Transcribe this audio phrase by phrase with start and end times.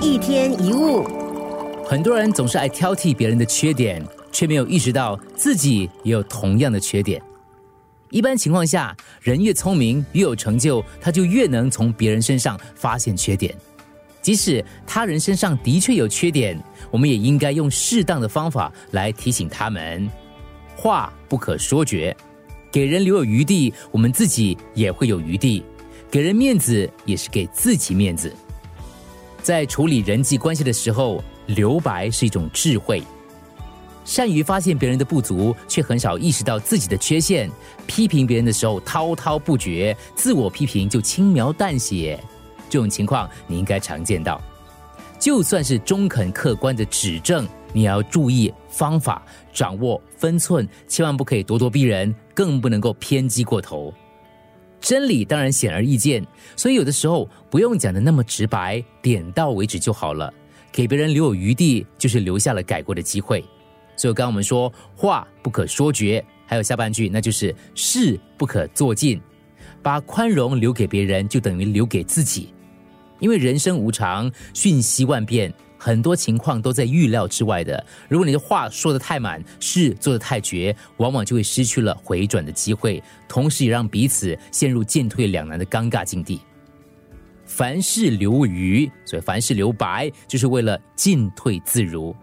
[0.00, 1.04] 一天一物，
[1.86, 7.22] 很多人总是爱挑剔别人的缺点，却没有意识到自己也有同样的缺点。
[8.10, 13.54] 一般情况下，人越聪明、越有成就，他就越能从别人身上发现缺点。
[14.20, 20.10] 即使他人身上的确有缺点，我们也应该用适当的方法来提醒他们。
[20.74, 22.14] 话不可说绝，
[22.72, 25.64] 给人留有余地，我们自己也会有余地。
[26.10, 28.32] 给人面子也是给自己面子。
[29.44, 33.02] 在处理人际关系的时候，留白是一种智慧。
[34.02, 37.50] 善于发现别人的不足，却很少意识到自己的缺陷；
[37.86, 42.18] 批评别人的时候滔滔不绝，自我批评就轻描淡写。
[42.70, 44.40] 这种情况你应该常见到。
[45.18, 53.92] 就算是中肯客观的指正，你也要注意方法，掌握分寸，千万不可以咄咄逼人，更不能够偏激过头。
[54.84, 56.22] 真理当然显而易见，
[56.56, 60.30] 所以有的时候不用讲的那么直白，点到为止就好了。
[60.70, 63.42] 给别人留有余地，就是留下了改过的机会。
[63.96, 69.18] 所以刚刚我们说话不可说绝，还有下半句，那就是事不可做尽。
[69.82, 72.52] 把宽容留给别人，就等于留给自己。
[73.20, 75.50] 因为人生无常，瞬息万变。
[75.84, 77.84] 很多情况都在预料之外的。
[78.08, 86.40] 如果你的话说的太满，事做的太绝，往往就会失去了回转的机会，同时也让彼此陷入进退两难的尴尬境地。
[87.44, 92.16] 凡事留余，所以凡事留白，就是为了进退自如。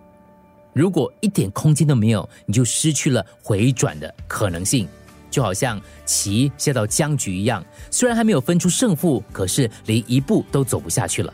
[0.74, 4.88] 如果一点空间都没有，你就失去了回转的可能性。
[5.30, 11.32] 就好像棋下到僵局一样，虽然还没有分出胜负，可是连一步都走不下去了。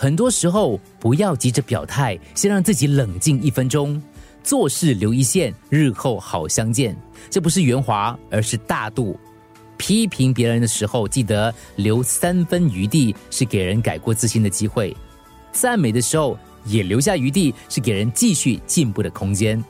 [0.00, 4.00] 很多时候，不要急着表态，先让自己冷静一分钟，
[4.44, 6.96] 做事留一线，日后好相见。
[7.28, 9.18] 这不是圆滑，而是大度。
[9.76, 14.94] 批评别人的时候，记得留三分余地，是给人改过自新的机会；
[15.50, 19.60] 赞美的时候，也留下余地，是给人继续进步的空间。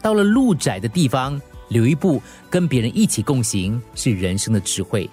[0.00, 5.10] 到了路窄的地方，留一步，跟别人一起共行，是人生的智慧。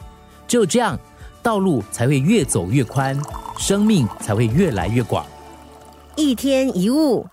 [0.48, 0.98] 只有这样。
[1.42, 3.22] 道路才会越走越宽，
[3.58, 5.26] 生命才会越来越广。
[6.16, 7.26] 一天一物。